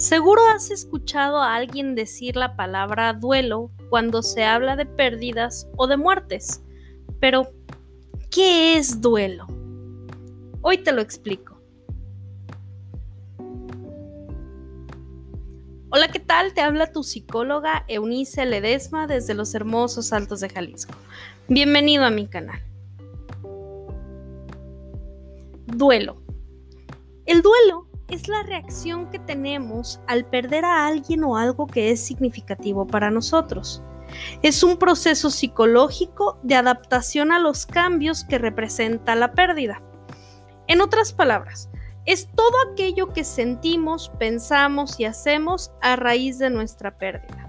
Seguro 0.00 0.40
has 0.48 0.70
escuchado 0.70 1.42
a 1.42 1.54
alguien 1.54 1.94
decir 1.94 2.34
la 2.34 2.56
palabra 2.56 3.12
duelo 3.12 3.70
cuando 3.90 4.22
se 4.22 4.44
habla 4.44 4.74
de 4.74 4.86
pérdidas 4.86 5.68
o 5.76 5.86
de 5.86 5.98
muertes. 5.98 6.62
Pero, 7.20 7.48
¿qué 8.30 8.78
es 8.78 9.02
duelo? 9.02 9.46
Hoy 10.62 10.78
te 10.78 10.92
lo 10.92 11.02
explico. 11.02 11.60
Hola, 15.90 16.08
¿qué 16.10 16.18
tal? 16.18 16.54
Te 16.54 16.62
habla 16.62 16.92
tu 16.92 17.02
psicóloga 17.02 17.84
Eunice 17.86 18.46
Ledesma 18.46 19.06
desde 19.06 19.34
los 19.34 19.54
hermosos 19.54 20.14
Altos 20.14 20.40
de 20.40 20.48
Jalisco. 20.48 20.94
Bienvenido 21.46 22.06
a 22.06 22.10
mi 22.10 22.26
canal. 22.26 22.62
Duelo. 25.66 26.22
El 27.26 27.42
duelo 27.42 27.89
es 28.10 28.28
la 28.28 28.42
reacción 28.42 29.10
que 29.10 29.18
tenemos 29.18 30.00
al 30.06 30.24
perder 30.24 30.64
a 30.64 30.86
alguien 30.86 31.24
o 31.24 31.36
algo 31.36 31.66
que 31.66 31.90
es 31.90 32.04
significativo 32.04 32.86
para 32.86 33.10
nosotros. 33.10 33.82
Es 34.42 34.64
un 34.64 34.76
proceso 34.76 35.30
psicológico 35.30 36.38
de 36.42 36.56
adaptación 36.56 37.30
a 37.30 37.38
los 37.38 37.66
cambios 37.66 38.24
que 38.24 38.38
representa 38.38 39.14
la 39.14 39.32
pérdida. 39.32 39.80
En 40.66 40.80
otras 40.80 41.12
palabras, 41.12 41.70
es 42.06 42.28
todo 42.34 42.54
aquello 42.72 43.12
que 43.12 43.22
sentimos, 43.22 44.10
pensamos 44.18 44.98
y 44.98 45.04
hacemos 45.04 45.72
a 45.80 45.94
raíz 45.96 46.38
de 46.38 46.50
nuestra 46.50 46.98
pérdida, 46.98 47.46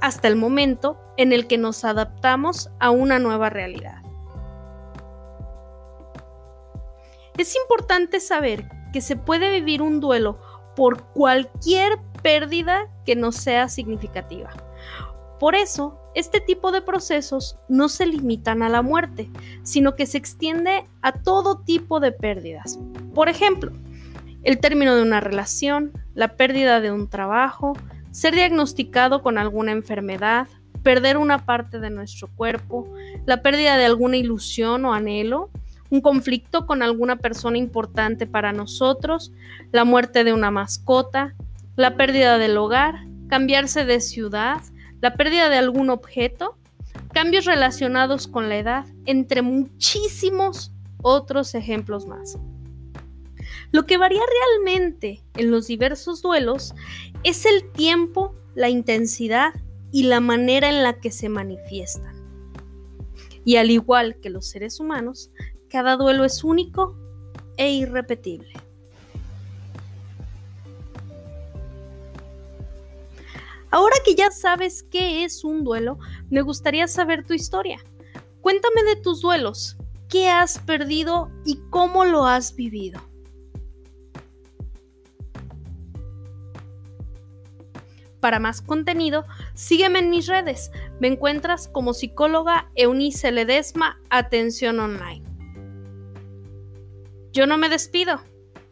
hasta 0.00 0.28
el 0.28 0.36
momento 0.36 0.98
en 1.18 1.32
el 1.32 1.46
que 1.46 1.58
nos 1.58 1.84
adaptamos 1.84 2.70
a 2.78 2.90
una 2.90 3.18
nueva 3.18 3.50
realidad. 3.50 4.02
Es 7.36 7.54
importante 7.54 8.20
saber 8.20 8.75
que 8.92 9.00
se 9.00 9.16
puede 9.16 9.50
vivir 9.50 9.82
un 9.82 10.00
duelo 10.00 10.40
por 10.74 11.04
cualquier 11.12 11.98
pérdida 12.22 12.88
que 13.04 13.16
no 13.16 13.32
sea 13.32 13.68
significativa. 13.68 14.50
Por 15.38 15.54
eso, 15.54 16.00
este 16.14 16.40
tipo 16.40 16.72
de 16.72 16.80
procesos 16.80 17.58
no 17.68 17.88
se 17.88 18.06
limitan 18.06 18.62
a 18.62 18.68
la 18.68 18.82
muerte, 18.82 19.30
sino 19.62 19.94
que 19.94 20.06
se 20.06 20.18
extiende 20.18 20.86
a 21.02 21.12
todo 21.12 21.58
tipo 21.58 22.00
de 22.00 22.12
pérdidas. 22.12 22.78
Por 23.14 23.28
ejemplo, 23.28 23.72
el 24.42 24.58
término 24.58 24.94
de 24.96 25.02
una 25.02 25.20
relación, 25.20 25.92
la 26.14 26.36
pérdida 26.36 26.80
de 26.80 26.90
un 26.90 27.08
trabajo, 27.08 27.74
ser 28.12 28.34
diagnosticado 28.34 29.22
con 29.22 29.36
alguna 29.36 29.72
enfermedad, 29.72 30.48
perder 30.82 31.16
una 31.18 31.44
parte 31.44 31.80
de 31.80 31.90
nuestro 31.90 32.28
cuerpo, 32.28 32.88
la 33.26 33.42
pérdida 33.42 33.76
de 33.76 33.84
alguna 33.84 34.16
ilusión 34.16 34.84
o 34.84 34.94
anhelo, 34.94 35.50
un 35.90 36.00
conflicto 36.00 36.66
con 36.66 36.82
alguna 36.82 37.16
persona 37.16 37.58
importante 37.58 38.26
para 38.26 38.52
nosotros, 38.52 39.32
la 39.72 39.84
muerte 39.84 40.24
de 40.24 40.32
una 40.32 40.50
mascota, 40.50 41.34
la 41.76 41.96
pérdida 41.96 42.38
del 42.38 42.56
hogar, 42.56 43.06
cambiarse 43.28 43.84
de 43.84 44.00
ciudad, 44.00 44.60
la 45.00 45.14
pérdida 45.14 45.48
de 45.48 45.58
algún 45.58 45.90
objeto, 45.90 46.56
cambios 47.12 47.44
relacionados 47.44 48.26
con 48.26 48.48
la 48.48 48.56
edad, 48.56 48.86
entre 49.04 49.42
muchísimos 49.42 50.72
otros 51.02 51.54
ejemplos 51.54 52.06
más. 52.06 52.38
Lo 53.72 53.86
que 53.86 53.98
varía 53.98 54.22
realmente 54.40 55.22
en 55.34 55.50
los 55.50 55.66
diversos 55.66 56.22
duelos 56.22 56.74
es 57.24 57.46
el 57.46 57.70
tiempo, 57.72 58.34
la 58.54 58.68
intensidad 58.68 59.52
y 59.92 60.04
la 60.04 60.20
manera 60.20 60.68
en 60.68 60.82
la 60.82 61.00
que 61.00 61.10
se 61.10 61.28
manifiestan. 61.28 62.16
Y 63.44 63.56
al 63.56 63.70
igual 63.70 64.16
que 64.20 64.30
los 64.30 64.48
seres 64.48 64.80
humanos, 64.80 65.30
cada 65.68 65.96
duelo 65.96 66.24
es 66.24 66.44
único 66.44 66.96
e 67.56 67.70
irrepetible. 67.70 68.52
Ahora 73.70 73.96
que 74.04 74.14
ya 74.14 74.30
sabes 74.30 74.84
qué 74.84 75.24
es 75.24 75.44
un 75.44 75.64
duelo, 75.64 75.98
me 76.30 76.40
gustaría 76.40 76.88
saber 76.88 77.26
tu 77.26 77.34
historia. 77.34 77.78
Cuéntame 78.40 78.84
de 78.84 78.96
tus 78.96 79.20
duelos, 79.20 79.76
qué 80.08 80.30
has 80.30 80.58
perdido 80.60 81.30
y 81.44 81.60
cómo 81.70 82.04
lo 82.04 82.26
has 82.26 82.54
vivido. 82.54 83.00
Para 88.20 88.38
más 88.38 88.62
contenido, 88.62 89.24
sígueme 89.54 89.98
en 89.98 90.10
mis 90.10 90.26
redes. 90.26 90.70
Me 91.00 91.08
encuentras 91.08 91.68
como 91.68 91.92
psicóloga 91.92 92.70
Eunice 92.74 93.30
Ledesma 93.30 94.00
Atención 94.10 94.80
Online. 94.80 95.35
Yo 97.36 97.46
no 97.46 97.58
me 97.58 97.68
despido. 97.68 98.18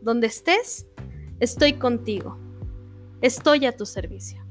Donde 0.00 0.26
estés, 0.26 0.88
estoy 1.38 1.74
contigo. 1.74 2.36
Estoy 3.22 3.66
a 3.66 3.76
tu 3.76 3.86
servicio. 3.86 4.44